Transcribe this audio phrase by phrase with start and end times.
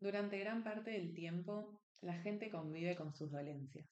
[0.00, 3.84] Durante gran parte del tiempo, la gente convive con sus dolencias,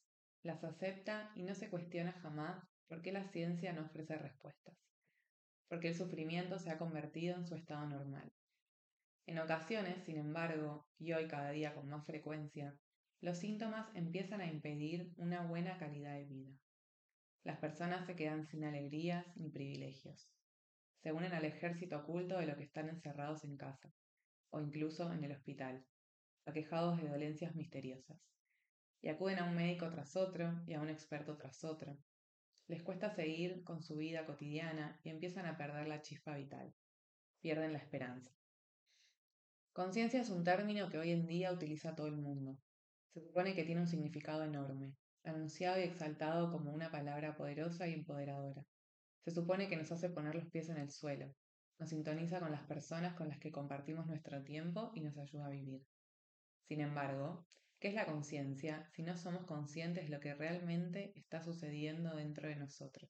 [0.44, 4.76] las acepta y no se cuestiona jamás por qué la ciencia no ofrece respuestas,
[5.68, 8.32] porque el sufrimiento se ha convertido en su estado normal.
[9.26, 12.78] En ocasiones, sin embargo, y hoy cada día con más frecuencia,
[13.20, 16.52] los síntomas empiezan a impedir una buena calidad de vida.
[17.42, 20.32] Las personas se quedan sin alegrías ni privilegios.
[21.02, 23.90] Se unen al ejército oculto de lo que están encerrados en casa,
[24.50, 25.84] o incluso en el hospital,
[26.46, 28.18] aquejados de dolencias misteriosas,
[29.02, 31.98] y acuden a un médico tras otro y a un experto tras otro.
[32.68, 36.72] Les cuesta seguir con su vida cotidiana y empiezan a perder la chispa vital,
[37.40, 38.32] pierden la esperanza.
[39.72, 42.56] Conciencia es un término que hoy en día utiliza todo el mundo.
[43.12, 44.94] Se supone que tiene un significado enorme,
[45.24, 48.64] anunciado y exaltado como una palabra poderosa y empoderadora.
[49.24, 51.34] Se supone que nos hace poner los pies en el suelo,
[51.78, 55.50] nos sintoniza con las personas con las que compartimos nuestro tiempo y nos ayuda a
[55.50, 55.82] vivir.
[56.66, 57.46] Sin embargo,
[57.78, 62.48] ¿qué es la conciencia si no somos conscientes de lo que realmente está sucediendo dentro
[62.48, 63.08] de nosotros?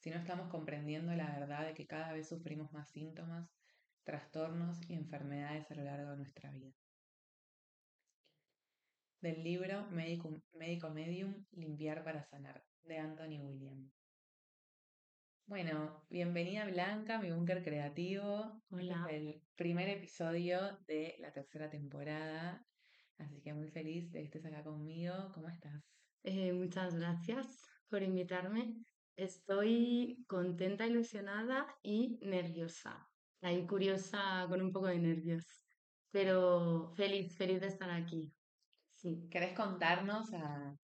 [0.00, 3.48] Si no estamos comprendiendo la verdad de que cada vez sufrimos más síntomas,
[4.02, 6.72] trastornos y enfermedades a lo largo de nuestra vida.
[9.20, 13.88] Del libro Médico, Médico Medium, Limpiar para Sanar, de Anthony William.
[15.46, 18.62] Bueno, bienvenida Blanca, mi búnker creativo.
[18.70, 19.06] Hola.
[19.08, 22.66] Este es el primer episodio de la tercera temporada
[23.20, 25.14] Así que muy feliz de que estés acá conmigo.
[25.34, 25.82] ¿Cómo estás?
[26.22, 27.46] Eh, muchas gracias
[27.88, 28.74] por invitarme.
[29.16, 33.06] Estoy contenta, ilusionada y nerviosa.
[33.42, 35.44] Ahí curiosa con un poco de nervios.
[36.10, 38.32] Pero feliz, feliz de estar aquí.
[38.94, 39.28] Sí.
[39.30, 40.76] ¿Querés contarnos a,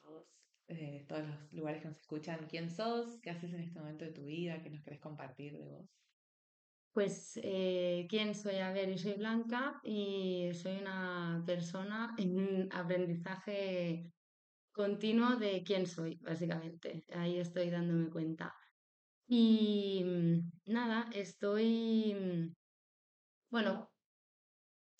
[0.00, 0.26] todos,
[0.68, 4.12] eh, todos los lugares que nos escuchan quién sos, qué haces en este momento de
[4.12, 5.88] tu vida, qué nos querés compartir de vos?
[6.92, 8.56] Pues, eh, ¿quién soy?
[8.56, 10.77] A ver, yo soy Blanca y soy
[11.58, 14.12] persona en aprendizaje
[14.70, 17.04] continuo de quién soy, básicamente.
[17.12, 18.54] Ahí estoy dándome cuenta.
[19.26, 22.54] Y mm, nada, estoy, mm,
[23.50, 23.90] bueno,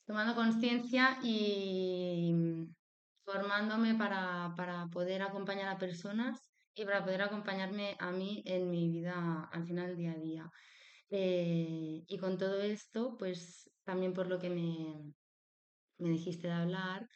[0.05, 2.75] tomando conciencia y mm,
[3.25, 8.89] formándome para, para poder acompañar a personas y para poder acompañarme a mí en mi
[8.89, 10.51] vida al final día a día.
[11.11, 15.15] Eh, y con todo esto, pues también por lo que me,
[15.99, 17.09] me dijiste de hablar,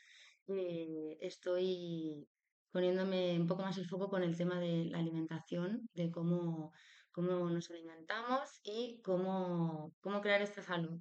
[0.48, 2.28] eh, estoy
[2.70, 6.72] poniéndome un poco más el foco con el tema de la alimentación, de cómo,
[7.12, 10.98] cómo nos alimentamos y cómo, cómo crear esta salud,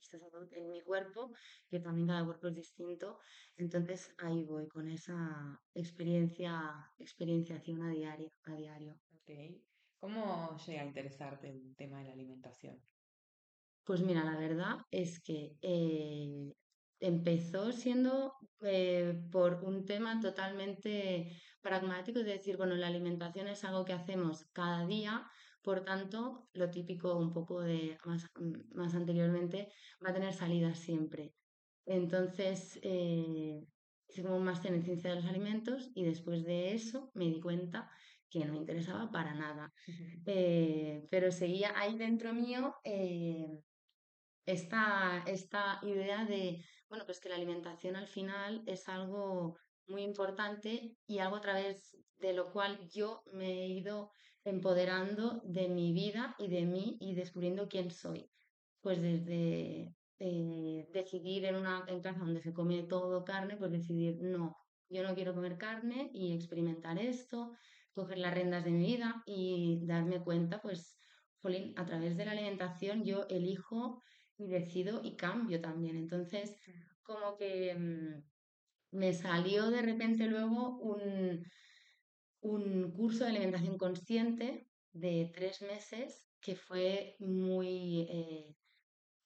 [0.00, 1.32] esta salud en mi cuerpo,
[1.68, 3.18] que también cada cuerpo es distinto.
[3.56, 9.00] Entonces ahí voy con esa experiencia, experienciación a diario, a diario.
[9.22, 9.64] Okay.
[9.98, 12.80] ¿Cómo llega a interesarte el tema de la alimentación?
[13.84, 16.54] Pues mira, la verdad es que eh,
[17.00, 23.84] empezó siendo eh, por un tema totalmente pragmático, es decir, bueno, la alimentación es algo
[23.84, 25.28] que hacemos cada día,
[25.62, 28.30] por tanto, lo típico un poco de más,
[28.72, 29.72] más anteriormente
[30.04, 31.34] va a tener salida siempre.
[31.84, 33.64] Entonces, eh,
[34.08, 37.40] hice como un máster en ciencia de los alimentos y después de eso me di
[37.40, 37.90] cuenta
[38.30, 39.72] que no me interesaba para nada.
[40.24, 43.60] Eh, pero seguía ahí dentro mío eh,
[44.44, 50.96] esta, esta idea de, bueno, pues que la alimentación al final es algo muy importante
[51.06, 54.10] y algo a través de lo cual yo me he ido
[54.44, 58.30] empoderando de mi vida y de mí y descubriendo quién soy.
[58.80, 64.18] Pues desde eh, decidir en una en casa donde se come todo carne, pues decidir,
[64.20, 64.56] no,
[64.88, 67.52] yo no quiero comer carne y experimentar esto,
[67.92, 70.96] coger las riendas de mi vida y darme cuenta, pues,
[71.42, 74.02] jolín, a través de la alimentación yo elijo
[74.38, 75.96] y decido y cambio también.
[75.96, 76.56] Entonces,
[77.02, 81.44] como que mm, me salió de repente luego un,
[82.40, 88.56] un curso de alimentación consciente de tres meses que fue muy, eh,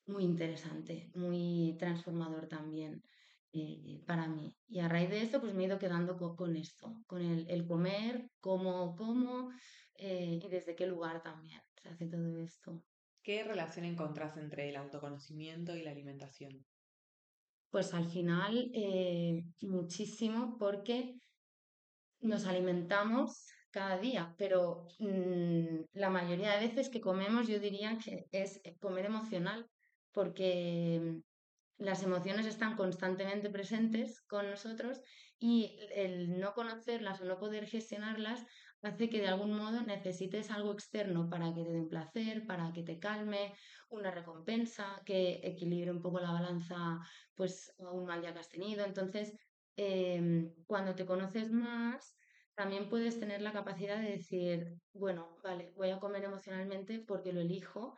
[0.07, 3.03] muy interesante, muy transformador también.
[3.53, 4.57] Eh, para mí.
[4.69, 8.31] Y a raíz de esto, pues me he ido quedando con, esto, con el, comer,
[8.39, 9.51] cómo, cómo
[9.95, 12.85] eh, y desde qué lugar también se hace todo esto.
[13.23, 16.65] ¿Qué relación encontrás entre el autoconocimiento y la alimentación?
[17.71, 21.17] Pues al final eh, muchísimo porque
[22.21, 28.27] nos alimentamos cada día, pero mm, la mayoría de veces que comemos yo diría que
[28.33, 29.69] es comer emocional,
[30.13, 31.21] porque
[31.79, 35.01] las emociones están constantemente presentes con nosotros
[35.39, 38.45] y el no conocerlas o no poder gestionarlas
[38.83, 42.73] hace que de algún modo necesites algo externo para que te dé un placer, para
[42.73, 43.55] que te calme,
[43.91, 46.99] una recompensa, que equilibre un poco la balanza,
[47.35, 48.85] pues a un mal día que has tenido.
[48.85, 49.37] Entonces,
[49.77, 52.17] em, cuando te conoces más,
[52.55, 57.41] también puedes tener la capacidad de decir, bueno, vale, voy a comer emocionalmente porque lo
[57.41, 57.97] elijo,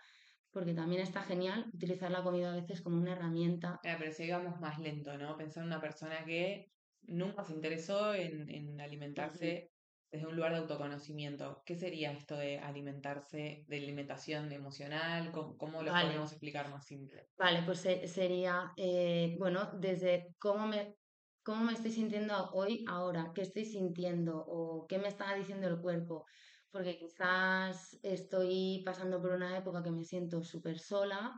[0.52, 3.80] porque también está genial utilizar la comida a veces como una herramienta.
[3.84, 4.12] Ah, pero
[4.60, 5.36] más lento, ¿no?
[5.36, 6.70] Pensar en una persona que
[7.02, 9.71] nunca se interesó en, alimentarse
[10.12, 11.62] desde un lugar de autoconocimiento.
[11.64, 15.32] ¿Qué sería esto de alimentarse, de alimentación emocional?
[15.32, 17.30] ¿Cómo, lo podemos explicar más simple?
[17.38, 20.96] Vale, pues sería, eh, bueno, desde cómo me,
[21.42, 25.80] cómo me estoy sintiendo hoy, ahora, qué estoy sintiendo o qué me está diciendo el
[25.80, 26.26] cuerpo.
[26.70, 31.34] Porque quizás estoy pasando por una época que me siento súper sola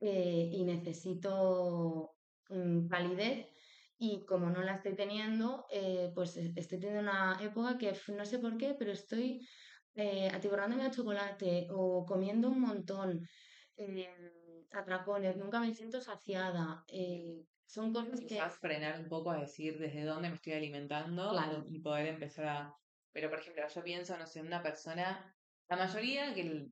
[0.00, 2.16] eh, y necesito
[2.48, 3.53] mm, validez
[3.98, 8.24] y como no la estoy teniendo, eh, pues e-, estoy teniendo una época que no
[8.24, 9.46] sé por qué, pero estoy
[9.94, 13.28] eh, atiborrándome a chocolate o comiendo un montón,
[13.76, 16.84] eh, atracones, nunca me siento saciada.
[16.88, 18.26] Eh, son cosas que...
[18.26, 21.64] Quizás frenar un poco a decir desde dónde me estoy alimentando claro.
[21.68, 22.74] y poder empezar a...
[23.12, 25.32] Pero, por ejemplo, yo pienso, no sé, una persona,
[25.68, 26.66] la mayoría que,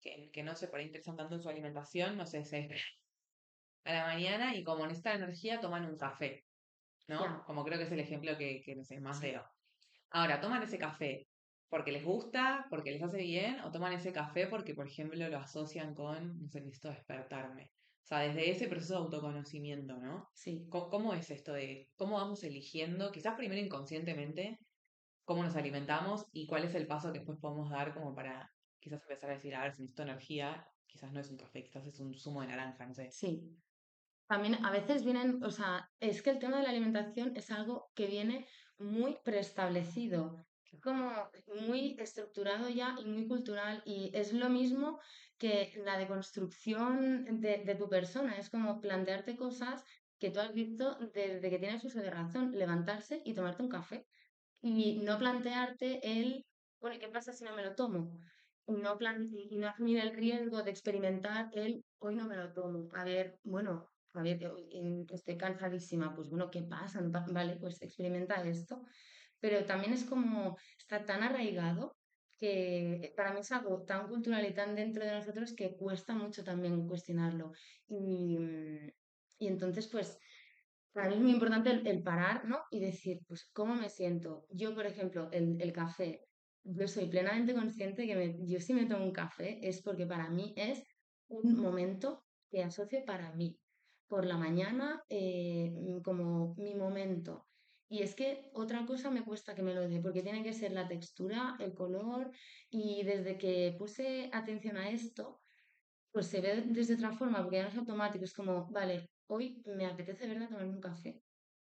[0.00, 2.68] que, que no se por ahí interesan tanto en su alimentación, no sé, se
[3.84, 6.44] a la mañana y como necesitan energía toman un café.
[7.10, 7.44] ¿No?
[7.44, 9.44] Como creo que es el ejemplo que, que no sé, más veo.
[10.10, 11.26] Ahora, ¿toman ese café
[11.68, 15.38] porque les gusta, porque les hace bien, o toman ese café porque, por ejemplo, lo
[15.38, 17.64] asocian con, no sé, necesito despertarme?
[18.02, 20.28] O sea, desde ese proceso de autoconocimiento, ¿no?
[20.34, 20.66] Sí.
[20.68, 24.58] ¿Cómo, es esto de cómo vamos eligiendo, quizás primero inconscientemente,
[25.24, 29.02] cómo nos alimentamos y cuál es el paso que después podemos dar como para quizás
[29.02, 32.00] empezar a decir, a ver, si necesito energía, quizás no es un café, quizás es
[32.00, 33.10] un zumo de naranja, no sé.
[33.12, 33.48] Sí,
[34.30, 37.90] también a veces vienen, o sea, es que el tema de la alimentación es algo
[37.96, 38.46] que viene
[38.78, 40.46] muy preestablecido,
[40.80, 41.10] como
[41.66, 45.00] muy estructurado ya y muy cultural y es lo mismo
[45.36, 49.84] que la deconstrucción de, de tu persona, es como plantearte cosas
[50.20, 54.06] que tú has visto desde que tienes uso de razón, levantarse y tomarte un café
[54.62, 56.46] y no plantearte el,
[56.78, 58.16] bueno, ¿qué pasa si no me lo tomo?
[58.68, 58.96] No
[59.32, 62.88] y no asumir el riesgo de experimentar el hoy no me lo tomo.
[62.94, 67.00] A ver, bueno, a estoy cansadísima, pues bueno, ¿qué pasa?
[67.02, 68.82] Vale, pues experimenta esto.
[69.38, 71.96] Pero también es como, está tan arraigado
[72.36, 76.42] que para mí es algo tan cultural y tan dentro de nosotros que cuesta mucho
[76.42, 77.52] también cuestionarlo.
[77.88, 78.38] Y,
[79.38, 80.18] y entonces, pues,
[80.92, 82.62] para mí es muy importante el, parar, ¿no?
[82.70, 84.46] Y decir, pues, ¿cómo me siento?
[84.50, 86.26] Yo, por ejemplo, el, el café,
[86.64, 90.30] yo soy plenamente consciente que me, yo si me tomo un café es porque para
[90.30, 90.82] mí es
[91.28, 93.58] un momento que asocio para mí
[94.10, 97.46] por la mañana eh, mm, como mi momento.
[97.88, 100.72] Y es que otra cosa me cuesta que me lo dé, porque tiene que ser
[100.72, 102.30] la textura, el color,
[102.70, 105.40] y desde que puse atención a esto,
[106.12, 109.62] pues se ve desde otra forma, porque ya no es automático, es como, vale, hoy
[109.64, 111.22] me apetece verdad tomarme un café,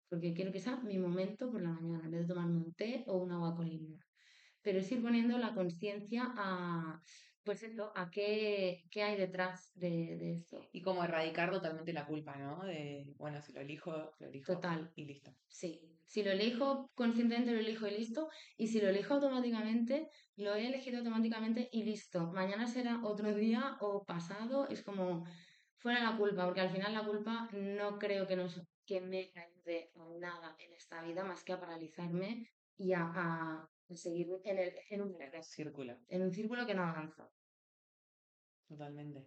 [0.10, 3.04] porque quiero que sea mi momento por la mañana, en vez de tomarme un té
[3.08, 4.00] o un agua con limón.
[4.64, 7.02] Pero es ir poniendo la conciencia a,
[7.44, 10.62] pues eso, a qué, qué hay detrás de, de, esto.
[10.72, 12.64] Y como erradicar totalmente la culpa, ¿no?
[12.64, 14.54] De, bueno, si lo elijo, lo elijo.
[14.54, 14.92] Total.
[14.96, 15.34] Y listo.
[15.48, 15.82] Sí.
[16.06, 18.30] Si lo elijo conscientemente, lo elijo y listo.
[18.58, 22.32] Y si lo elijo automáticamente, lo he elegido automáticamente y listo.
[22.32, 24.68] Mañana será otro día o pasado.
[24.68, 25.26] Es como
[25.78, 29.92] fuera la culpa, porque al final la culpa no creo que, nos, que me ayude
[29.96, 34.74] a nada en esta vida más que a paralizarme y a, a seguir en, el,
[34.90, 35.98] en un círculo.
[36.08, 37.30] En un círculo que no avanza.
[38.72, 39.26] Totalmente.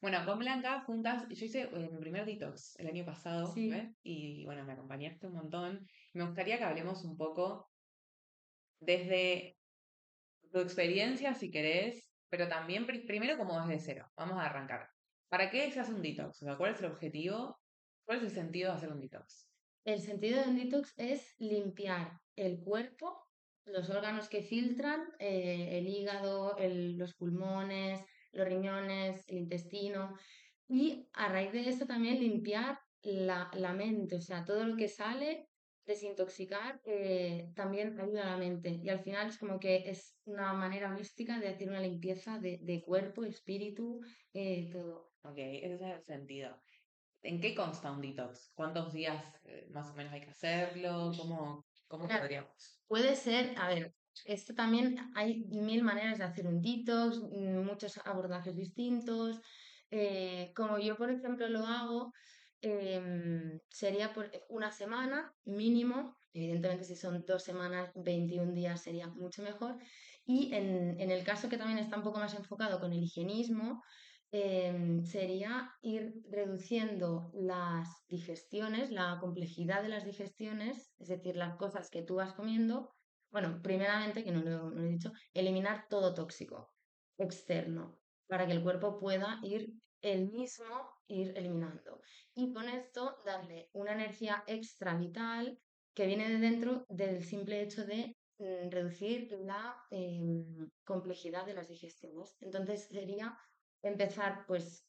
[0.00, 4.64] Bueno, con Blanca juntas, yo hice eh, mi primer detox el año pasado, y bueno,
[4.64, 5.88] me acompañaste un montón.
[6.12, 7.68] Me gustaría que hablemos un poco
[8.78, 9.58] desde
[10.52, 14.12] tu experiencia, si querés, pero también primero como desde cero.
[14.16, 14.88] Vamos a arrancar.
[15.28, 16.44] ¿Para qué se hace un detox?
[16.56, 17.58] ¿Cuál es el objetivo?
[18.04, 19.50] ¿Cuál es el sentido de hacer un detox?
[19.84, 23.26] El sentido de un detox es limpiar el cuerpo
[23.66, 28.00] los órganos que filtran, eh, el hígado, los pulmones,
[28.36, 30.14] los riñones, el intestino,
[30.68, 35.48] y a raíz de esto también limpiar la, mente, o sea, todo lo que sale,
[35.84, 38.80] desintoxicar, eh, también ayuda a la mente.
[38.82, 42.82] Y al final es como que es una manera holística de hacer una limpieza de,
[42.84, 44.00] cuerpo, espíritu,
[44.32, 45.12] eh, todo.
[45.22, 46.60] Ok, ese es el sentido.
[47.22, 48.52] ¿En qué consta un detox?
[48.54, 49.24] ¿Cuántos días
[49.70, 51.12] más o menos hay que hacerlo?
[51.16, 52.82] ¿Cómo, ¿Cómo podríamos?
[52.88, 57.98] Puede ser, a ver, esto también hay mil maneras de hacer un detox, mm, muchos
[58.04, 59.40] abordajes distintos.
[59.90, 62.12] Eh, como yo, por ejemplo, lo hago,
[62.60, 66.16] em, sería por una semana mínimo.
[66.32, 69.76] Evidentemente, si son dos semanas, 21 días sería mucho mejor.
[70.24, 73.82] Y en, en el caso que también está un poco más enfocado con el higienismo,
[74.30, 81.90] em, sería ir reduciendo las digestiones, la complejidad de las digestiones, es decir, las cosas
[81.90, 82.90] que tú vas comiendo.
[83.30, 86.72] Bueno, primeramente, que no lo, he dicho, eliminar todo tóxico
[87.18, 92.00] externo para que el cuerpo pueda ir el mismo ir eliminando.
[92.34, 95.58] Y con esto darle una energía extra vital
[95.94, 101.68] que viene de dentro del simple hecho de mm, reducir la em, complejidad de las
[101.68, 102.36] digestiones.
[102.40, 103.36] Entonces sería
[103.82, 104.85] empezar pues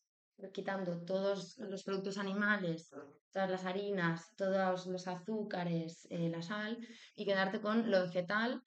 [0.54, 2.90] quitando todos los productos animales,
[3.32, 6.78] todas las harinas, todos los azúcares, eh, la sal
[7.16, 8.62] y quedarte con lo vegetal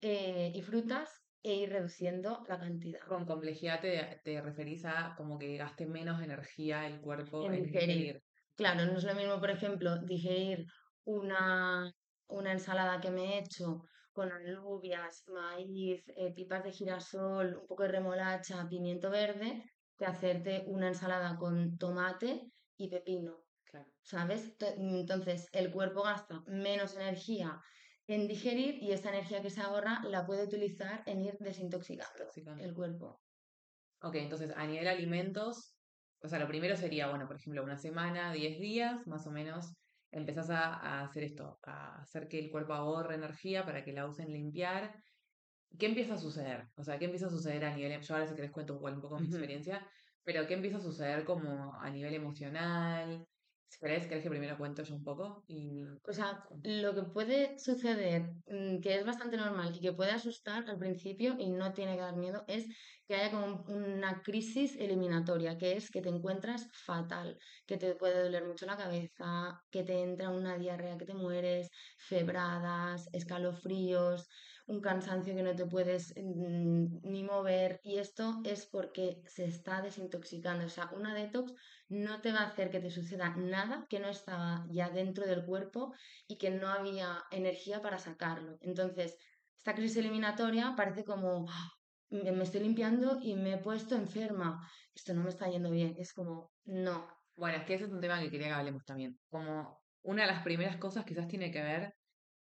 [0.00, 3.00] eh, y frutas e ir reduciendo la cantidad.
[3.06, 8.22] Con complejidad te, te referís a como que gaste menos energía el cuerpo en, digerir.
[8.56, 10.64] Claro, no es lo mismo, por ejemplo, digerir
[11.04, 11.92] una,
[12.28, 17.82] una ensalada que me he hecho con alubias, maíz, eh, pipas de girasol, un poco
[17.82, 19.64] de remolacha, pimiento verde,
[19.96, 23.44] que hacerte una ensalada con tomate y pepino.
[23.64, 23.86] Claro.
[24.02, 24.56] ¿Sabes?
[24.60, 27.60] Entonces, el cuerpo gasta menos energía
[28.06, 32.74] en digerir y esta energía que se ahorra la puede utilizar en ir desintoxicando el
[32.74, 33.20] cuerpo.
[34.02, 35.74] Ok, entonces a nivel alimentos,
[36.20, 39.74] o sea, lo primero sería, bueno, por ejemplo, una semana, 10 días, más o menos,
[40.10, 44.32] empezás a, hacer esto, a hacer que el cuerpo ahorre energía para que la usen
[44.32, 44.94] limpiar.
[45.78, 46.68] ¿Qué empieza a suceder?
[46.76, 49.18] O sea, ¿qué empieza a suceder a nivel, yo ahora si querés cuento un poco
[49.18, 49.86] mi experiencia,
[50.22, 53.26] pero ¿qué empieza a suceder como a nivel emocional?
[53.68, 55.44] Si querés, que primero cuento yo un poco?
[55.48, 55.82] Y...
[56.06, 60.68] O sea, lo que puede suceder, mm, que es bastante normal y que puede asustar
[60.70, 62.66] al principio y no tiene que dar miedo, es
[63.06, 68.22] que haya como una crisis eliminatoria, que es que te encuentras fatal, que te puede
[68.22, 74.28] doler mucho la cabeza, que te entra una diarrea que te mueres, febradas, escalofríos,
[74.66, 79.82] un cansancio que no te puedes mm, ni mover y esto es porque se está
[79.82, 80.64] desintoxicando.
[80.64, 81.52] O sea, una detox
[81.88, 85.44] no te va a hacer que te suceda nada que no estaba ya dentro del
[85.44, 85.92] cuerpo
[86.26, 88.56] y que no había energía para sacarlo.
[88.60, 89.16] Entonces,
[89.58, 91.70] esta crisis eliminatoria parece como ah,
[92.10, 94.66] me estoy limpiando y me he puesto enferma.
[94.94, 95.94] Esto no me está yendo bien.
[95.98, 97.08] Es como, no.
[97.36, 99.18] Bueno, es que ese es un tema que quería que hablemos también.
[99.28, 101.94] Como una de las primeras cosas quizás tiene que ver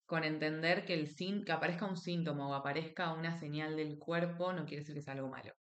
[0.09, 4.65] con entender que, el que aparezca un síntoma o aparezca una señal del cuerpo no
[4.65, 5.53] quiere decir que sea algo malo.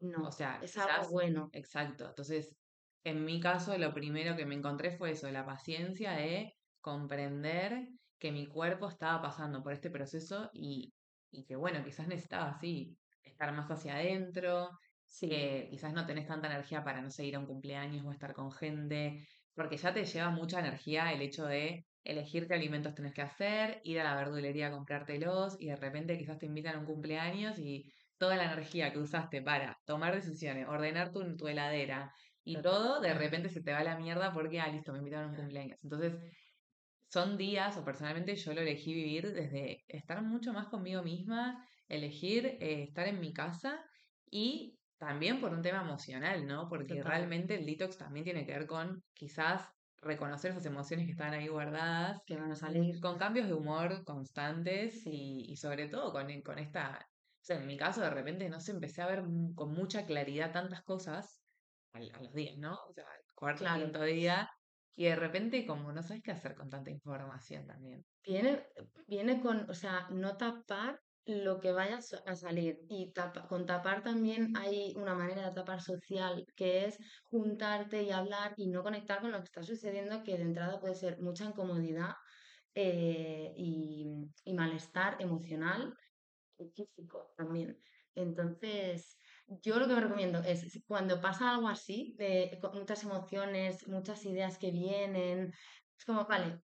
[0.00, 1.50] No, o sea, es algo bueno.
[1.52, 2.06] Exacto.
[2.08, 2.56] Entonces,
[3.04, 7.88] en mi caso, lo primero que me encontré fue eso, la paciencia de comprender
[8.18, 10.94] que mi cuerpo estaba pasando por este proceso y,
[11.30, 14.70] y que, bueno, quizás necesitaba así estar más hacia adentro,
[15.20, 18.32] que quizás no tenés tanta energía para, no sé, ir a un cumpleaños o estar
[18.32, 23.14] con gente, porque ya te lleva mucha energía el hecho de elegir qué alimentos tenés
[23.14, 26.78] que hacer, ir a la verdulería a comprártelos y de repente quizás te invitan a
[26.80, 32.12] un cumpleaños y toda la energía que usaste para tomar decisiones, ordenar tu, tu heladera
[32.44, 35.28] y todo, de repente se te va a la mierda porque, ah, listo, me invitaron
[35.28, 35.82] a un cumpleaños.
[35.84, 36.14] Entonces,
[37.08, 42.46] son días, o personalmente yo lo elegí vivir desde estar mucho más conmigo misma, elegir
[42.46, 43.84] eh, estar en mi casa
[44.30, 46.68] y también por un tema emocional, ¿no?
[46.68, 49.66] Porque realmente el detox también tiene que ver con quizás
[50.02, 53.00] reconocer esas emociones que están ahí guardadas, que van a salir.
[53.00, 57.76] Con cambios de humor constantes y, sobre todo con, con esta, o sea, en mi
[57.76, 59.22] caso de repente, no sé, empecé a ver
[59.54, 61.42] con mucha claridad tantas cosas
[61.92, 62.74] a, los días, ¿no?
[62.88, 63.04] O sea,
[63.34, 63.82] cuarto, claro.
[63.82, 64.50] quinto día,
[64.94, 68.04] y de repente como no sabes qué hacer con tanta información también.
[68.24, 68.66] Viene,
[69.06, 72.80] viene con, o sea, no tapar lo que vaya a salir.
[72.88, 73.12] Y
[73.48, 76.98] con tapar también hay una manera de tapar social, que es
[77.30, 80.94] juntarte y hablar y no conectar con lo que está sucediendo, que de entrada puede
[80.94, 82.14] ser mucha incomodidad
[82.74, 85.94] eh, y, malestar emocional
[86.58, 87.78] y físico también.
[88.14, 94.24] Entonces, yo lo que me recomiendo es cuando pasa algo así, de muchas emociones, muchas
[94.24, 95.52] ideas que vienen,
[95.96, 96.60] es como, vale,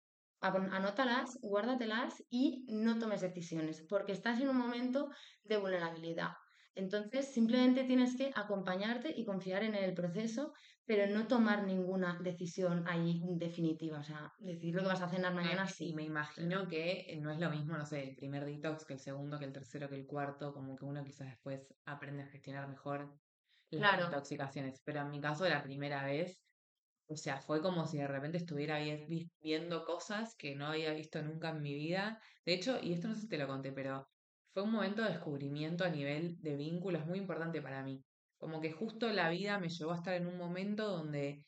[0.41, 5.11] anótalas, guárdatelas y no tomes decisiones, porque estás en un momento
[5.45, 6.31] de vulnerabilidad.
[6.75, 10.53] Entonces, simplemente tienes que acompañarte y confiar en el proceso,
[10.87, 13.99] pero no tomar ninguna decisión ahí definitiva.
[13.99, 15.89] O sea, decir lo que vas a cenar mañana, sí.
[15.89, 19.01] Y me imagino que no es lo mismo, no sé, el primer detox que el
[19.01, 22.69] segundo, que el tercero, que el cuarto, como que uno quizás después aprende a gestionar
[22.69, 23.19] mejor
[23.71, 24.81] las intoxicaciones.
[24.85, 26.41] Pero en mi caso, la primera vez,
[27.11, 28.79] o sea, fue como si de repente estuviera
[29.41, 32.21] viendo cosas que no había visto nunca en mi vida.
[32.45, 34.07] De hecho, y esto no sé si te lo conté, pero
[34.53, 38.05] fue un momento de descubrimiento a nivel de vínculos muy importante para mí.
[38.37, 41.43] Como que justo la vida me llevó a estar en un momento donde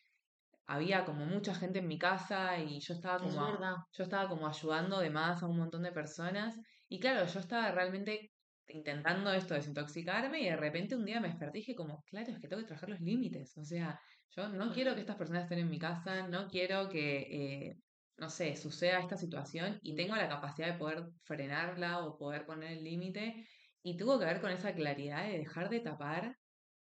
[0.66, 3.76] había como mucha gente en mi casa y yo estaba Es como, verdad.
[3.92, 6.56] yo estaba como ayudando de más a un montón de personas.
[6.88, 8.30] Y claro, yo estaba realmente
[8.68, 12.38] intentando esto, desintoxicarme, y de repente un día me desperté y dije como, claro, es
[12.38, 13.56] que tengo que trabajar los límites.
[13.56, 13.98] O sea,
[14.32, 17.76] yo no quiero que estas personas estén en mi casa, no quiero que, eh,
[18.16, 22.72] no sé, suceda esta situación y tengo la capacidad de poder frenarla o poder poner
[22.78, 23.46] el límite.
[23.82, 26.36] Y tuvo que ver con esa claridad de dejar de tapar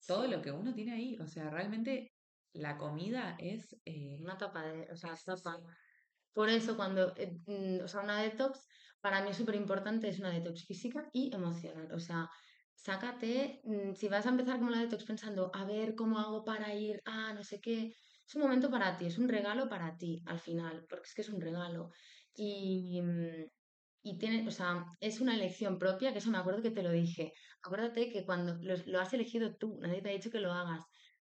[0.06, 1.18] todo lo que uno tiene ahí.
[1.20, 2.12] O sea, realmente
[2.52, 3.76] la comida es...
[3.84, 5.60] eh, Una tapa de, o sea, es- tapa.
[6.32, 8.66] Por eso cuando, eh, mm, o sea, una detox,
[9.00, 11.92] para mí es súper importante, es una detox física y emocional.
[11.92, 12.28] O sea,
[12.74, 16.74] sácate, mm, si vas a empezar como la detox pensando, a ver cómo hago para
[16.74, 17.94] ir a no sé qué,
[18.26, 21.22] es un momento para ti, es un regalo para ti al final, porque es que
[21.22, 21.90] es un regalo.
[22.34, 23.44] Y, mm,
[24.02, 26.90] y tiene, o sea, es una elección propia, que eso me acuerdo que te lo
[26.90, 27.32] dije.
[27.62, 30.84] Acuérdate que cuando lo, lo has elegido tú, nadie te ha dicho que lo hagas.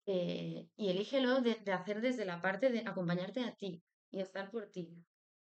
[0.07, 4.71] Eh, y elígelo de, hacer desde la parte de acompañarte a ti y estar por
[4.71, 4.91] ti.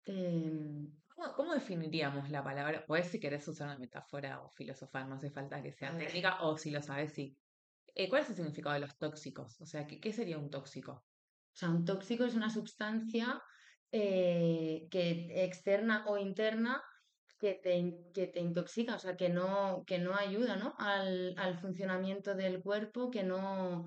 [0.06, 2.86] Em, ¿Cómo, cómo definiríamos la palabra?
[2.86, 6.58] Pues si querés usar una metáfora o filosofar, no hace falta que sea técnica, o
[6.58, 7.36] si lo sabes, sí.
[7.96, 9.60] Eh, ¿cuál es el significado de los tóxicos?
[9.60, 10.92] O sea, ¿qué, qué sería un tóxico?
[10.92, 11.04] o
[11.52, 13.42] sea, un tóxico es una sustancia
[13.92, 16.84] eh, que externa o interna
[17.40, 20.76] que te, que te intoxica, o sea, que no, que no ayuda, ¿no?
[20.78, 23.86] al, al funcionamiento del cuerpo, que no,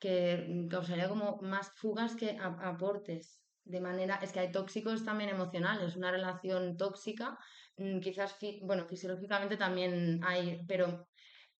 [0.00, 3.47] que causaría como más fugas que aportes.
[3.68, 7.38] De manera, es que hay tóxicos también emocionales, una relación tóxica,
[7.76, 11.06] mm, quizás, bueno, fisiológicamente también hay, pero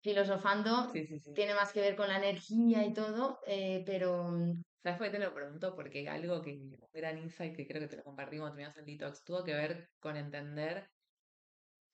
[0.01, 1.33] filosofando Sí, sí, sí.
[1.35, 4.31] tiene más que ver con la energía y todo, eh, pero
[4.83, 5.75] ¿Sabes por qué te lo pregunto?
[5.75, 9.25] Porque algo que, un gran insight que creo que te lo compartimos cuando el detox,
[9.25, 10.89] tuvo que ver con entender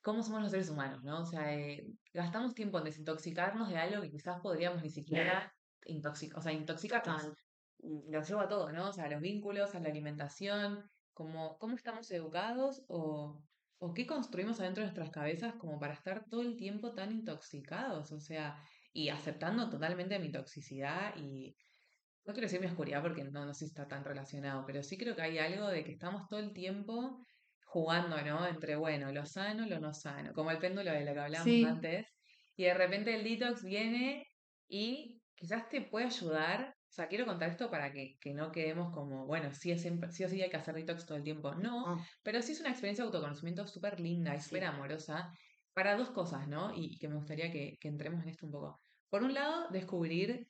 [0.02, 1.22] cómo somos los seres humanos, ¿no?
[1.22, 5.52] O sea, eh, gastamos tiempo en desintoxicarnos de algo que quizás podríamos ni siquiera
[5.86, 7.22] intoxicar, o sea, intoxicarnos.
[7.22, 7.36] total,
[7.84, 8.88] Y Lo llevo a todo, ¿no?
[8.88, 13.42] O sea, a los vínculos, a la alimentación, como cómo estamos educados o,
[13.78, 18.10] o qué construimos adentro de nuestras cabezas como para estar todo el tiempo tan intoxicados,
[18.12, 18.56] o sea,
[18.92, 21.54] y aceptando totalmente mi toxicidad y
[22.24, 24.96] no quiero decir mi oscuridad porque no, no sé si está tan relacionado, pero sí
[24.96, 27.24] creo que hay algo de que estamos todo el tiempo
[27.66, 28.46] jugando, ¿no?
[28.46, 31.64] Entre, bueno, lo sano, lo no sano, como el péndulo de lo que hablábamos sí,
[31.64, 32.06] antes,
[32.56, 34.26] y de repente el detox viene
[34.68, 36.73] y quizás te puede ayudar.
[36.94, 40.12] O sea, quiero contar esto para que, que no quedemos como, bueno, sí, es siempre,
[40.12, 41.52] sí o sí hay que hacer detox todo el tiempo.
[41.56, 45.32] No, oh, pero sí es una experiencia de autoconocimiento súper linda y súper sí, amorosa
[45.72, 46.72] para dos cosas, ¿no?
[46.72, 48.80] Y, y que me gustaría que, que entremos en esto un poco.
[49.08, 50.46] Por un lado, descubrir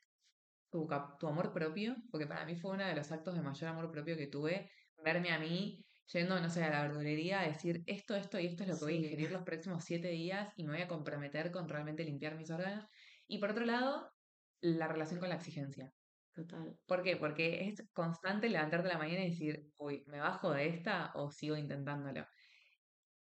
[0.68, 0.87] tu,
[1.18, 4.14] tu amor propio, porque para mí fue uno de los actos de mayor amor propio
[4.14, 4.70] que tuve,
[5.02, 8.64] verme a mí yendo, no sé, a la verdulería a decir esto, esto y esto
[8.64, 11.50] es lo que voy a ingerir los próximos siete días y me voy a comprometer
[11.50, 12.85] con realmente limpiar mis órganos.
[13.26, 14.12] Y por otro lado,
[14.61, 15.90] la relación con la exigencia.
[16.35, 17.16] Total, ¿Por qué?
[17.16, 21.31] Porque es constante levantarte a la mañana y decir, uy, ¿me bajo de esta o
[21.31, 22.27] sigo intentándolo?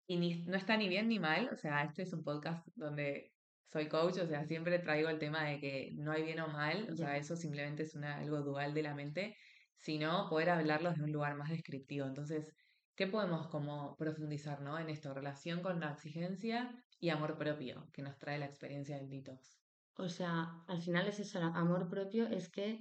[0.07, 3.33] Y ni- no está ni bien ni mal, o sea, este es un podcast donde
[3.67, 6.89] soy coach, o sea, siempre traigo el tema de que no hay bien o mal,
[6.91, 9.37] o sea, eso simplemente es una, algo dual de la mente,
[9.79, 12.07] sino poder hablarlo desde un lugar más descriptivo.
[12.07, 12.55] Entonces,
[12.95, 14.79] ¿qué podemos como profundizar, ¿no?
[14.79, 19.09] En esto, relación con la exigencia y amor propio que nos trae la experiencia del
[19.09, 19.59] detox.
[19.97, 22.81] O sea, al final es eso, el amor propio, es que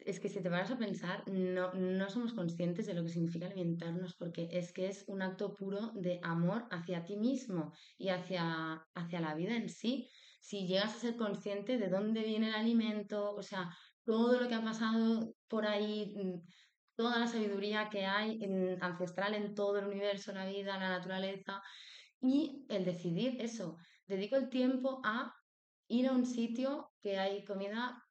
[0.00, 3.46] Es que si te vas a pensar, no, no somos conscientes de lo que significa
[3.46, 8.82] alimentarnos, porque es que es un acto puro de amor hacia ti mismo y hacia,
[8.94, 10.08] hacia la vida en sí.
[10.40, 14.54] Si llegas a ser consciente de dónde viene el alimento, o sea, todo lo que
[14.54, 16.40] ha pasado por ahí, mm,
[16.94, 21.60] toda la sabiduría que hay en- ancestral en todo el universo, la vida, la naturaleza,
[22.20, 25.32] y el decidir eso, dedico el tiempo a
[25.88, 28.02] ir a un sitio que hay comida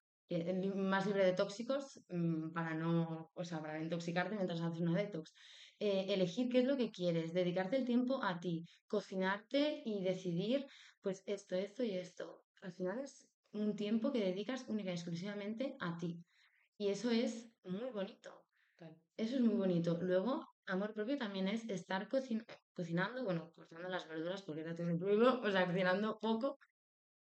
[0.75, 4.95] más libre de tóxicos mm, para no, o sea, para no intoxicarte mientras haces una
[4.97, 5.33] detox.
[5.79, 10.65] Eh, elegir qué es lo que quieres, dedicarte el tiempo a ti, cocinarte y decidir,
[11.01, 12.45] pues esto, esto y esto.
[12.61, 16.25] Al final es un tiempo que dedicas única y exclusivamente a ti.
[16.77, 18.45] Y eso es muy bonito.
[19.17, 19.97] Eso es muy bonito.
[20.01, 24.89] Luego, amor propio también es estar cocin- cocinando, bueno, cortando las verduras porque era todo
[24.89, 26.57] incluido, o sea, cocinando poco,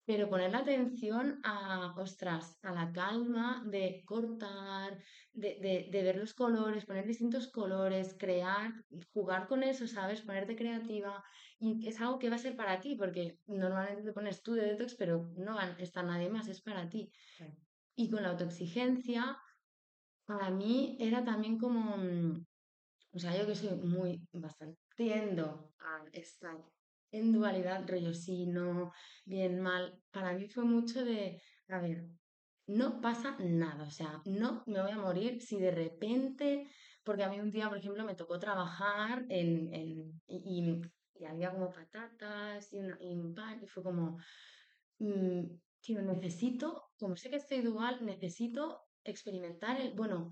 [0.06, 4.98] pero poner la atención a, ostras, a la calma de cortar,
[5.32, 8.74] de, de, de ver los colores, poner distintos colores, crear,
[9.14, 10.22] jugar con eso, ¿sabes?
[10.22, 11.24] Ponerte creativa.
[11.60, 14.66] Y es algo que va a ser para ti, porque normalmente te pones tú de
[14.66, 17.12] detox, pero no estar nadie más, es para ti.
[17.96, 19.38] Y con la autoexigencia,
[20.26, 22.46] para mí era también como, mm,
[23.14, 26.58] o sea, yo que soy muy, bastante, tiendo a estar
[27.12, 28.91] en dualidad, rollo sí, no,
[29.26, 30.02] bien, mal.
[30.12, 32.08] Para mí fue mucho de, a ver,
[32.67, 36.67] no pasa nada, o sea, no me voy a morir si de repente,
[37.04, 40.82] porque a mí un día, por ejemplo, me tocó trabajar en, en- y,
[41.28, 44.17] había como patatas y, una- y un pan, y fue como,
[45.00, 45.41] mm,
[45.82, 50.32] tío, necesito, como sé que estoy dual, necesito experimentar el, bueno,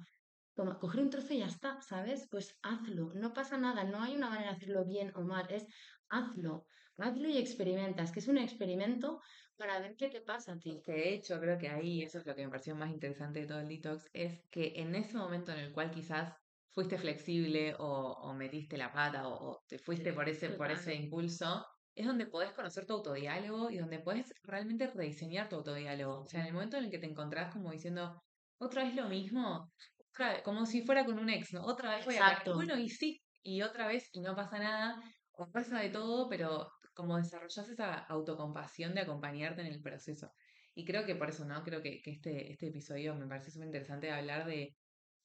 [0.60, 2.28] como coger un trozo y ya está, ¿sabes?
[2.30, 5.66] Pues hazlo, no pasa nada, no hay una manera de hacerlo bien o mal, es
[6.10, 6.66] hazlo,
[6.98, 9.22] hazlo y experimentas, que es un experimento
[9.56, 10.82] para ver qué te pasa a ti.
[10.86, 13.62] De hecho creo que ahí eso es lo que me pareció más interesante de todo
[13.62, 16.34] el detox, es que en ese momento en el cual quizás
[16.72, 20.94] fuiste flexible o, o metiste la pata o, o te fuiste por ese, por ese
[20.94, 26.24] impulso, es donde podés conocer tu autodiálogo y donde podés realmente rediseñar tu autodiálogo.
[26.24, 28.22] O sea, en el momento en el que te encontrás como diciendo,
[28.58, 29.72] otra vez lo mismo,
[30.12, 31.64] otra como si fuera con un ex, ¿no?
[31.66, 32.20] Otra vez voy a.
[32.20, 32.56] Exacto.
[32.56, 35.02] Bueno, y sí, y otra vez y no pasa nada,
[35.34, 40.32] o pasa de todo, pero como desarrollas esa autocompasión de acompañarte en el proceso.
[40.76, 41.64] Y creo que por eso, ¿no?
[41.64, 44.76] Creo que, que este, este episodio me parece súper interesante de hablar de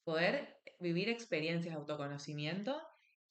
[0.04, 2.80] poder vivir experiencias de autoconocimiento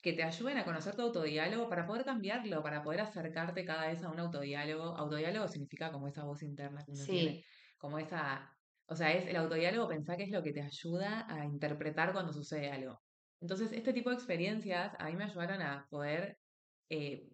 [0.01, 4.03] que te ayuden a conocer tu autodiálogo para poder cambiarlo, para poder acercarte cada vez
[4.03, 4.97] a un autodiálogo.
[4.97, 7.45] Autodiálogo significa como esa voz interna que uno tiene, Sí,
[7.77, 8.52] como esa...
[8.93, 12.31] O sea, es el autodiálogo, pensar que es lo que te ayuda a interpretar cuando
[12.31, 13.01] sucede algo.
[13.39, 16.37] Entonces, este tipo de experiencias a mí me ayudaron a poder
[16.89, 17.27] eh,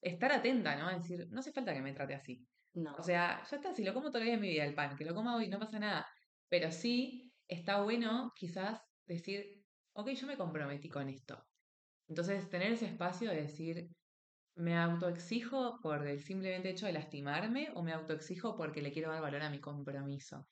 [0.00, 0.88] estar atenta, ¿no?
[0.88, 2.48] A decir, no hace falta que me trate así.
[2.96, 3.02] O no.
[3.02, 5.36] sea, ya está, si lo como todavía en mi vida el pan, que lo coma
[5.36, 6.06] hoy, no pasa nada.
[6.48, 11.44] Pero sí está bueno quizás decir, ok, yo me comprometí con esto.
[12.08, 13.88] Entonces, tener ese espacio de decir,
[14.54, 19.22] ¿me autoexijo por el simplemente hecho de lastimarme o me autoexijo porque le quiero dar
[19.22, 20.48] valor a mi compromiso?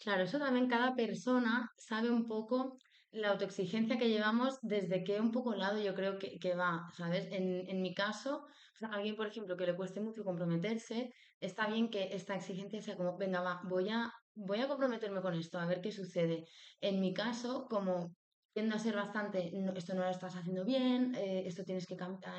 [0.00, 2.78] Claro, eso también cada persona sabe un poco
[3.10, 7.26] la autoexigencia que llevamos desde qué un poco lado yo creo que, que va, ¿sabes?
[7.32, 11.66] En, en mi caso, o sea, alguien, por ejemplo, que le cueste mucho comprometerse, está
[11.68, 15.58] bien que esta exigencia sea como, venga, va, voy a, voy a comprometerme con esto,
[15.58, 16.46] a ver qué sucede.
[16.80, 18.16] En mi caso, como
[18.52, 21.96] tiendo a ser bastante, "No, esto no lo estás haciendo bien, eh, esto tienes que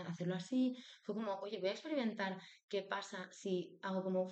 [0.08, 4.28] hacerlo así, fue como, oye, voy a experimentar qué pasa si hago como,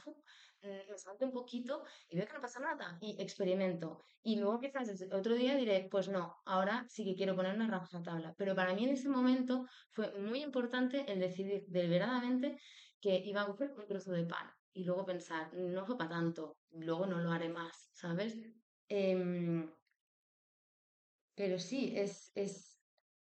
[0.61, 3.99] me salto un poquito y veo que no pasa nada y experimento.
[4.21, 8.33] Y luego quizás otro día diré, pues no, ahora sí que quiero poner una tabla
[8.37, 12.57] Pero para mí en ese momento fue muy importante el decidir deliberadamente
[12.99, 16.57] que iba a coger un trozo de pan y luego pensar, no fue para tanto,
[16.71, 18.37] luego no lo haré más, ¿sabes?
[18.87, 19.69] Em,
[21.35, 22.78] pero sí, es, es,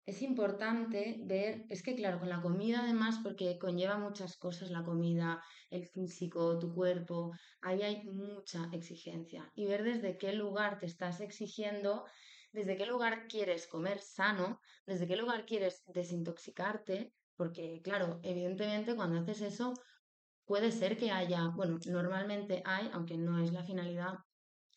[0.06, 4.84] es importante ver, es que claro, con la comida además, porque conlleva muchas cosas la
[4.84, 5.42] comida,
[5.72, 9.52] el físico, tu cuerpo, ahí hay mucha exigencia.
[9.56, 12.06] Y ver desde qué lugar te estás exigiendo,
[12.52, 19.20] desde qué lugar quieres comer sano, desde qué lugar quieres desintoxicarte, porque claro, evidentemente cuando
[19.20, 19.74] haces eso,
[20.46, 24.14] puede ser que haya, bueno, normalmente hay, aunque no es la finalidad,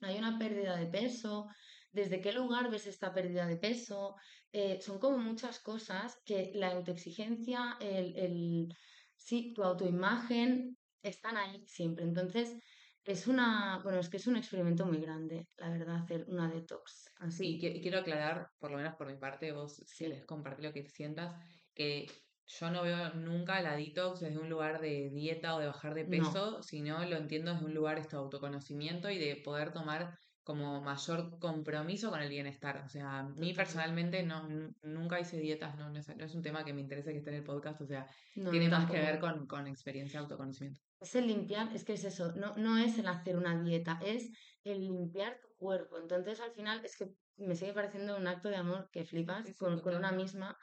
[0.00, 1.48] hay una pérdida de peso,
[1.90, 4.14] desde qué lugar ves esta pérdida de peso,
[4.52, 8.68] Eh, son como muchas cosas que la autoexigencia, el, el,
[9.16, 12.04] sí, tu autoimagen están ahí siempre.
[12.04, 12.56] Entonces,
[13.04, 17.10] es una, bueno, es que es un experimento muy grande, la verdad, hacer una detox
[17.18, 17.58] así.
[17.60, 20.72] y quiero aclarar, por lo menos por mi parte, vos si Sí, querés compartir lo
[20.72, 22.06] que sientas, que
[22.46, 26.04] yo no veo nunca la detox desde un lugar de dieta o de bajar de
[26.04, 30.14] no, peso, sino lo entiendo desde un lugar esto de autoconocimiento y de poder tomar
[30.48, 32.82] como mayor compromiso con el bienestar.
[32.84, 36.34] O sea, a mí personalmente no, nu- nunca hice dietas, no, no es, no es
[36.34, 38.06] un tema que me interese que esté en el podcast, o sea,
[38.36, 40.80] No, tiene más que ver con, con experiencia autoconocimiento.
[41.00, 44.30] Es el limpiar, es que es eso, no, no es el hacer una dieta, es
[44.64, 45.98] el limpiar tu cuerpo.
[45.98, 49.52] Entonces, al final, es que me sigue pareciendo un acto de amor que flipas Sí,
[49.54, 50.56] sí, con, con una misma.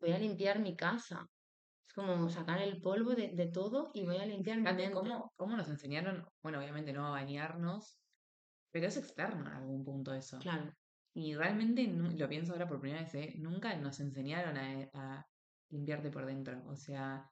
[0.00, 1.26] Voy a limpiar mi casa.
[1.86, 4.90] Es como sacar el polvo de, de todo y voy a limpiar mi mente.
[4.92, 8.01] cómo, cómo nos enseñaron, bueno, obviamente no a bañarnos,
[8.72, 10.38] pero es externo en algún punto eso.
[10.40, 10.72] Claro,
[11.14, 13.34] Y realmente, lo pienso ahora por primera vez, ¿eh?
[13.38, 15.26] Nunca nos enseñaron a, a
[15.70, 16.62] limpiarte por dentro.
[16.68, 17.30] O sea,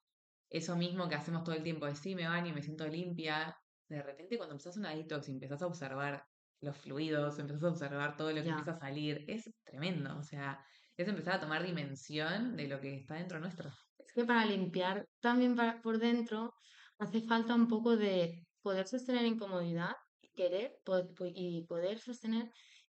[0.48, 3.57] eso mismo que hacemos todo el tiempo, de sí, me baño y me siento limpia,
[3.88, 6.24] de repente cuando empezás una detox y empezás a observar
[6.61, 10.18] los fluidos, empezás a observar todo lo que empieza a salir, es tremendo.
[10.18, 10.64] O sea,
[10.96, 13.70] es empezar a tomar dimensión de lo que está dentro nuestro.
[13.98, 16.55] Es que para limpiar también para- por dentro
[16.98, 19.92] hace falta un poco de poder sostener incomodidad,
[20.40, 20.68] querer
[21.35, 22.46] y poder sostener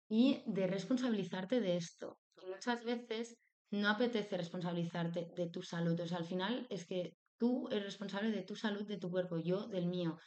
[0.08, 2.08] y de responsabilizarte de esto.
[2.48, 3.26] Muchas veces
[3.72, 6.00] no apetece responsabilizarte de tu salud.
[6.00, 7.02] O sea, al final es que
[7.38, 10.18] tú eres responsable de tu salud, de tu cuerpo, yo del mío.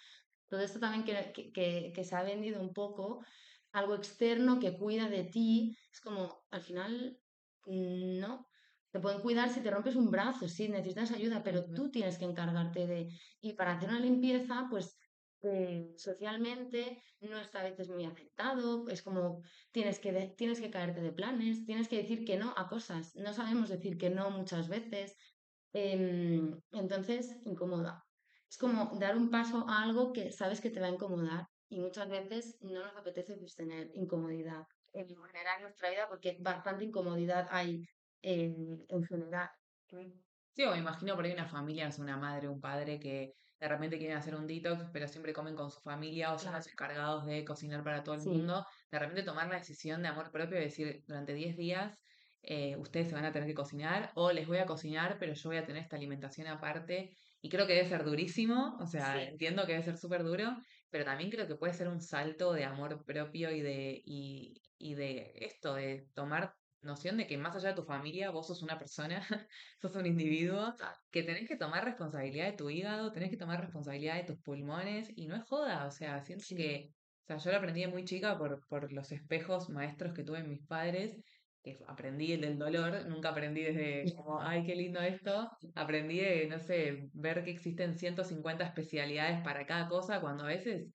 [0.49, 3.21] Todo esto también que, que, que- se ha vendido un poco,
[3.73, 7.19] algo externo que cuida de ti, es como, al final,
[7.67, 8.47] mm, no.
[8.91, 12.25] Te pueden cuidar si te rompes un brazo, sí, necesitas ayuda, pero tú tienes que
[12.27, 13.09] encargarte de...
[13.41, 14.97] Y para hacer una limpieza, pues
[15.45, 21.01] eh, socialmente no está a veces muy aceptado, es como tienes que, tienes que caerte
[21.01, 24.69] de planes, tienes que decir que no a cosas, no sabemos decir que no muchas
[24.69, 25.17] veces,
[25.73, 28.05] em, entonces incomoda.
[28.49, 31.81] Es como dar un paso a algo que sabes que te va a incomodar y
[31.81, 36.85] muchas veces no nos apetece pues, tener incomodidad en general en nuestra vida porque bastante
[36.85, 37.85] incomodidad hay
[38.23, 39.51] en, en general.
[40.55, 43.69] Sí, o me imagino por ahí una familia, es una madre, un padre que de
[43.69, 47.27] repente quieren hacer un detox, pero siempre comen con su familia o son los encargados
[47.27, 48.65] de cocinar para todo el mundo.
[48.91, 51.99] De repente tomar la decisión de amor propio y decir, durante 10 días
[52.43, 55.49] eh, ustedes se van a tener que cocinar o les voy a cocinar, pero yo
[55.49, 57.17] voy a tener esta alimentación aparte.
[57.41, 60.57] Y creo que debe ser durísimo, o sea, entiendo que debe ser súper duro,
[60.91, 64.95] pero también creo que puede ser un salto de amor propio y de, y, y
[64.95, 68.79] de esto, de tomar noción de que más allá de tu familia, vos sos una
[68.79, 69.21] persona,
[69.81, 70.75] sos un individuo,
[71.11, 75.11] que tenés que tomar responsabilidad de tu hígado, tenés que tomar responsabilidad de tus pulmones,
[75.17, 76.91] y no es joda, o sea, siento que,
[77.25, 80.39] o sea, yo lo aprendí de muy chica por, por los espejos maestros que tuve
[80.41, 81.17] en mis padres,
[81.63, 86.47] que aprendí el del dolor, nunca aprendí desde como, ay, qué lindo esto, aprendí de,
[86.47, 90.87] no sé, ver que existen 150 especialidades para cada cosa, cuando a veces,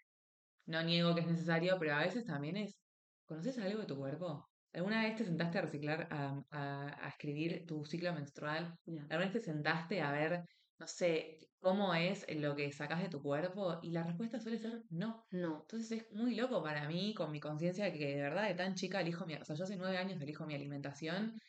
[0.66, 2.80] no niego que es necesario, pero a veces también es,
[3.26, 4.49] ¿conoces algo de tu cuerpo?
[4.74, 8.76] ¿Alguna vez te sentaste a reciclar, a, a, escribir tu ciclo menstrual?
[8.86, 10.44] ¿Alguna vez te sentaste a ver,
[10.78, 13.80] no sé, cómo es lo que sacas de tu cuerpo?
[13.82, 15.26] Y la respuesta suele ser no.
[15.32, 15.62] No.
[15.62, 18.76] Entonces es muy loco para mí, con mi conciencia de que de verdad de tan
[18.76, 19.36] chica elijo mi...
[19.36, 21.40] O sea, yo hace nueve años elijo mi alimentación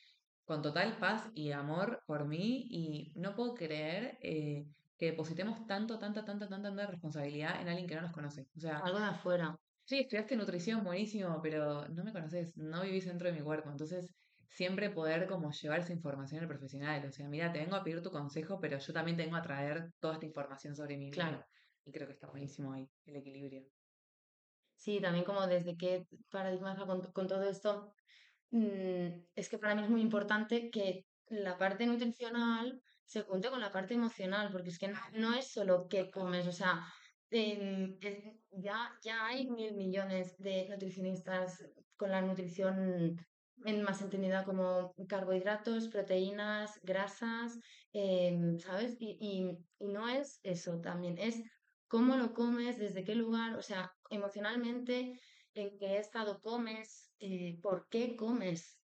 [0.45, 4.67] con total paz y amor por mí y no puedo creer eh,
[4.99, 8.49] que depositemos tanto, tanta, tanta, tanta, tanta responsabilidad en alguien que no nos conoce.
[8.57, 9.57] O sea, algo de afuera.
[9.91, 13.71] Sí, estudiaste nutrición, buenísimo, pero no me conoces, no vivís dentro de mi cuerpo.
[13.71, 14.15] Entonces,
[14.49, 17.05] siempre poder como llevar esa información al profesional.
[17.07, 19.91] O sea, mira, te vengo a pedir tu consejo, pero yo también tengo a traer
[19.99, 21.11] toda esta información sobre mí.
[21.11, 21.45] Claro.
[21.85, 23.65] Y creo que está buenísimo ahí, el equilibrio.
[24.77, 27.93] Sí, también como desde qué paradigma con, con todo esto,
[28.53, 33.59] mm, es que para mí es muy importante que la parte nutricional se junte con
[33.59, 36.81] la parte emocional, porque es que no es solo qué comes, o sea,
[37.31, 41.65] Ya, ya hay mil millones de nutricionistas
[41.97, 43.17] con la nutrición
[43.65, 47.59] en más entendida como carbohidratos, proteínas, grasas,
[47.93, 48.97] em, ¿sabes?
[48.99, 51.43] Y, y, no es eso también, es
[51.89, 55.21] cómo lo comes, desde qué lugar, o sea, emocionalmente,
[55.55, 58.81] en qué estado comes, eh, por qué comes.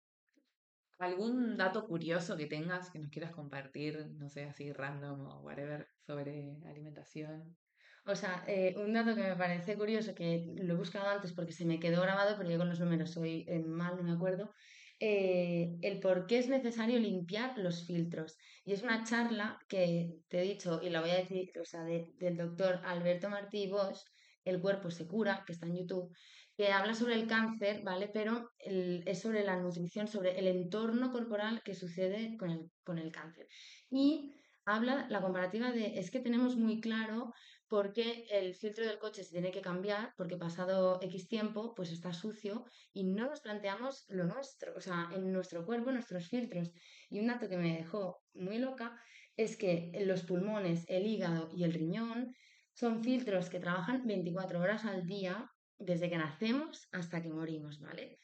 [0.97, 5.87] ¿Algún dato curioso que tengas que nos quieras compartir, no sé, así random o whatever,
[6.05, 7.57] sobre alimentación?
[8.05, 11.53] O sea, eh, un dato que me parece curioso, que lo he buscado antes porque
[11.53, 14.51] se me quedó grabado, pero yo con los números soy mal, no me acuerdo,
[14.99, 18.35] eh, el por qué es necesario limpiar los filtros.
[18.65, 21.83] Y es una charla que te he dicho, y la voy a decir, o sea,
[21.83, 23.99] del doctor Alberto Martí Bosch,
[24.43, 26.13] El cuerpo se cura, que está en YouTube,
[26.57, 28.09] que habla sobre el cáncer, ¿vale?
[28.13, 33.11] Pero es sobre la nutrición, sobre el entorno corporal que sucede con el, con el
[33.11, 33.47] cáncer.
[33.89, 34.35] Y
[34.65, 37.31] habla la comparativa de, es que tenemos muy claro
[37.67, 42.13] porque el filtro del coche se tiene que cambiar, porque pasado X tiempo, pues está
[42.13, 46.71] sucio y no nos planteamos lo nuestro, o sea, en nuestro cuerpo, nuestros filtros.
[47.09, 48.99] Y un dato que me dejó muy loca
[49.35, 52.35] es que los pulmones, el hígado y el riñón
[52.73, 55.49] son filtros que trabajan 24 horas al día
[55.79, 58.19] desde que nacemos hasta que morimos, ¿vale?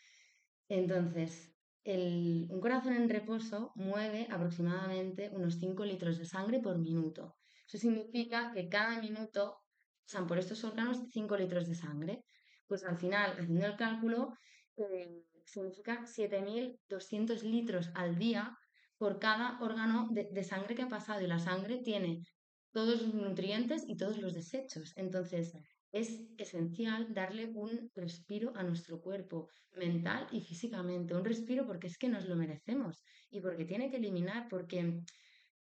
[0.67, 7.38] Entonces, un corazón en reposo mueve aproximadamente unos 5 litros de sangre por minuto.
[7.69, 9.61] Eso significa que cada minuto
[10.03, 12.23] pasan por estos órganos 5 litros de sangre.
[12.65, 14.33] Pues al final, haciendo el cálculo,
[14.75, 18.57] eh, significa 7.200 litros al día
[18.97, 21.21] por cada órgano de, sangre que ha pasado.
[21.21, 22.23] Y la sangre tiene
[22.71, 24.91] todos los nutrientes y todos los desechos.
[24.95, 25.53] Entonces,
[25.91, 31.13] es esencial darle un respiro a nuestro cuerpo, mental y físicamente.
[31.13, 35.03] Un respiro porque es que nos lo merecemos y porque tiene que eliminar, porque,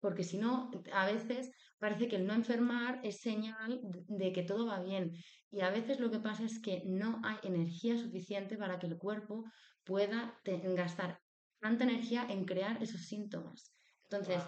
[0.00, 1.50] porque si no, a veces
[1.84, 5.12] parece que el no enfermar es señal de que todo va bien.
[5.50, 8.96] Y a veces lo que pasa es que no hay energía suficiente para que el
[8.96, 9.44] cuerpo
[9.84, 10.40] pueda
[10.80, 11.20] gastar
[11.60, 13.76] tanta energía en crear esos síntomas.
[14.04, 14.42] Entonces,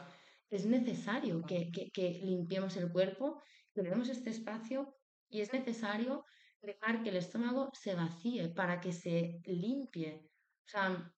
[0.49, 3.43] es necesario que, que, limpiemos el cuerpo,
[3.75, 4.97] que le demos este espacio
[5.29, 6.25] y es necesario
[6.63, 10.23] dejar que el estómago se vacíe para que se limpie.
[10.65, 11.13] O sea,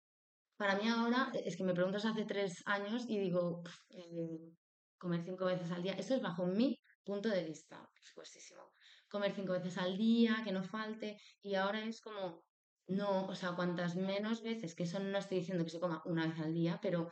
[0.56, 4.58] para mí ahora, es que me preguntas hace tres años y digo, eh,
[4.98, 5.94] comer cinco veces al día.
[5.94, 8.74] Esto es bajo mi punto de vista, supuestísimo.
[9.10, 12.44] Comer cinco veces al día, que no falte, y ahora es como,
[12.88, 16.28] no, o sea, cuantas menos veces, que eso no estoy diciendo que se coma una
[16.28, 17.10] vez al día, pero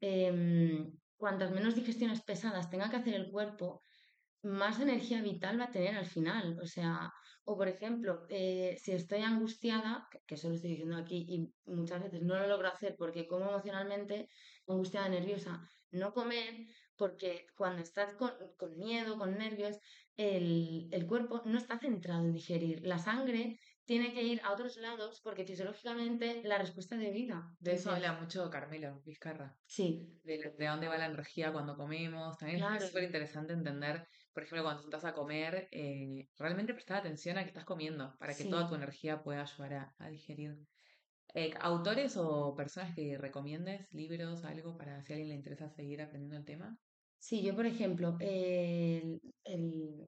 [0.00, 3.82] eh, cuantas menos digestiones pesadas tenga que hacer el cuerpo,
[4.42, 6.58] más energía vital va a tener al final.
[6.60, 7.10] O sea,
[7.44, 11.70] o por ejemplo, eh, si estoy angustiada, que, que eso lo estoy diciendo aquí y
[11.70, 14.28] muchas veces no lo logro hacer porque como emocionalmente
[14.66, 16.66] angustiada, nerviosa, no comer,
[16.96, 19.78] porque cuando estás con, con miedo, con nervios,
[20.16, 22.80] el, el cuerpo no está centrado en digerir.
[22.86, 27.42] La sangre tiene que ir a otros lados porque fisiológicamente la respuesta de vida.
[27.58, 32.36] De eso habla mucho Carmelo Vizcarra, Sí, de, de dónde va la energía cuando comemos.
[32.38, 36.98] También es claro, súper interesante entender, por ejemplo, cuando estás a comer, eh, realmente prestar
[36.98, 38.74] atención a qué estás comiendo para que toda tu sí.
[38.74, 40.56] energía pueda ayudar a, a digerir.
[41.34, 46.00] Eh, ¿autores o personas que recomiendes, libros, algo para si a alguien le interesa seguir
[46.00, 46.78] aprendiendo el tema?
[47.26, 50.06] Sí, yo por ejemplo, el, el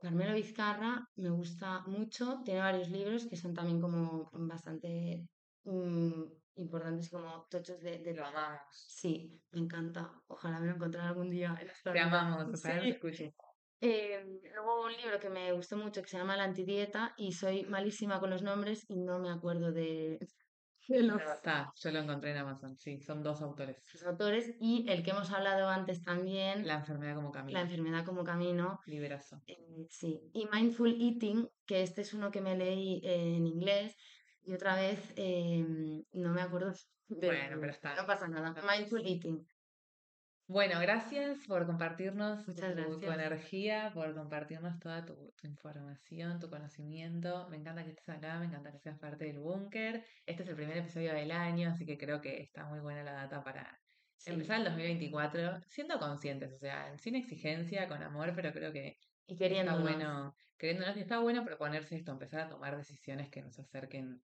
[0.00, 5.26] Carmelo Vizcarra me gusta mucho, tiene varios libros que son también como bastante
[5.64, 6.22] mm,
[6.54, 8.14] importantes como tochos de, de...
[8.14, 8.60] Lo amamos.
[8.70, 10.12] Sí, me encanta.
[10.28, 12.06] Ojalá me lo encontrara algún día en esta Te vida.
[12.06, 12.90] amamos, ojalá nos Sí.
[12.90, 13.32] escuches.
[13.80, 17.64] Eh, luego un libro que me gustó mucho que se llama La antidieta y soy
[17.64, 20.20] malísima con los nombres y no me acuerdo de
[20.88, 23.82] los, está, yo lo encontré en Amazon, sí, son dos autores.
[23.92, 28.04] los autores y el que hemos hablado antes también, La enfermedad como La camino, enfermedad
[28.04, 28.78] como camino.
[28.86, 29.40] liberazo.
[29.46, 29.56] eh,
[29.88, 33.96] sí, y Mindful Eating, que este es uno que me leí en inglés
[34.42, 36.72] y otra vez em, no me acuerdo
[37.08, 37.94] Bueno, pero está.
[37.94, 38.54] No pasa nada.
[38.62, 39.46] Mindful Eating.
[40.46, 47.48] Bueno, gracias por compartirnos Muchas tu, energía, por compartirnos toda tu, tu información, tu conocimiento.
[47.48, 50.04] Me encanta que estés acá, me encanta que seas parte del búnker.
[50.26, 53.12] Este es el primer episodio del año, así que creo que está muy buena la
[53.12, 53.80] data para
[54.26, 59.42] empezar el 2024 siendo conscientes, o sea, sin exigencia, con amor, pero creo que y
[59.42, 64.22] está bueno, queriéndonos, y está bueno proponerse esto, empezar a tomar decisiones que nos acerquen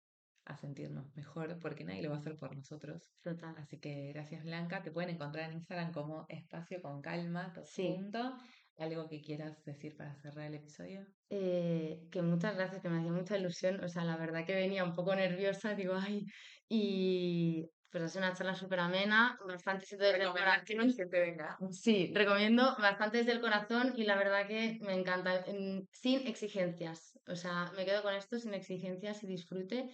[0.47, 3.13] a sentirnos mejor, porque nadie lo va a hacer por nosotros.
[3.21, 3.55] Total.
[3.57, 7.87] Así que gracias Blanca, te pueden encontrar en Instagram como espacio con calma, todo Sí.
[7.95, 8.37] junto.
[8.77, 11.07] ¿Algo que quieras decir para cerrar el episodio?
[11.29, 13.83] Eh, que muchas gracias, que me hacía mucha ilusión.
[13.83, 16.25] O sea, la verdad que venía un poco nerviosa, digo, ay,
[16.69, 20.93] y pues ha sido una charla súper amena, bastante desde el corazón.
[20.95, 21.57] que te venga.
[21.71, 27.19] Sí, recomiendo bastante desde el corazón y la verdad que me encanta, en- sin exigencias.
[27.27, 29.89] O sea, me quedo con esto sin exigencias y disfrute.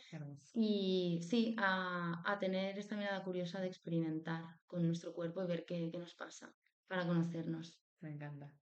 [0.53, 5.65] Y sí, a, a tener esta mirada curiosa de experimentar con nuestro cuerpo y ver
[5.65, 6.53] qué, qué nos pasa
[6.87, 7.79] para conocernos.
[7.99, 8.62] Me encanta.